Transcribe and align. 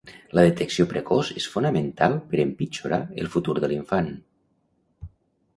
La 0.37 0.43
detecció 0.45 0.85
precoç 0.93 1.29
és 1.41 1.47
fonamental 1.57 2.17
per 2.31 2.41
empitjorar 2.45 3.01
el 3.25 3.31
futur 3.37 3.55
de 3.61 3.71
l'infant. 3.75 4.11